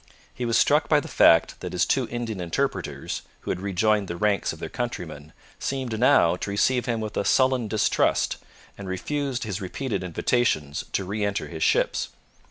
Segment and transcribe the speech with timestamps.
[0.33, 4.15] He was struck by the fact that his two Indian interpreters, who had rejoined the
[4.17, 8.37] ranks of their countrymen, seemed now to receive him with a sullen distrust,
[8.79, 12.09] and refused his repeated invitations to re enter his ships.